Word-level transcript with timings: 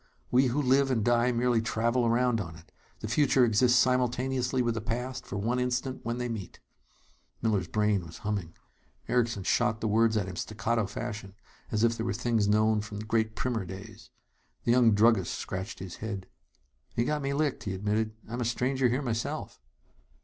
We 0.31 0.47
who 0.47 0.59
live 0.59 0.89
and 0.89 1.05
die 1.05 1.31
merely 1.31 1.61
travel 1.61 2.07
around 2.07 2.41
on 2.41 2.55
it. 2.55 2.71
The 3.01 3.07
future 3.07 3.45
exists 3.45 3.77
simultaneously 3.77 4.63
with 4.63 4.73
the 4.73 4.81
past, 4.81 5.27
for 5.27 5.37
one 5.37 5.59
instant 5.59 5.99
when 6.03 6.17
they 6.17 6.27
meet." 6.27 6.59
Miller's 7.43 7.67
brain 7.67 8.03
was 8.03 8.17
humming. 8.25 8.55
Erickson 9.07 9.43
shot 9.43 9.79
the 9.79 9.87
words 9.87 10.17
at 10.17 10.27
him 10.27 10.35
staccato 10.35 10.87
fashion, 10.87 11.35
as 11.71 11.83
if 11.83 11.95
they 11.97 12.03
were 12.03 12.13
things 12.13 12.47
known 12.47 12.81
from 12.81 13.01
Great 13.01 13.35
Primer 13.35 13.63
days. 13.63 14.09
The 14.63 14.71
young 14.71 14.93
druggist 14.95 15.35
scratched 15.35 15.77
his 15.77 15.97
head. 15.97 16.25
"You've 16.95 17.05
got 17.05 17.21
me 17.21 17.31
licked," 17.35 17.65
he 17.65 17.75
admitted. 17.75 18.15
"I'm 18.27 18.41
a 18.41 18.43
stranger 18.45 18.89
here, 18.89 19.03
myself." 19.03 19.61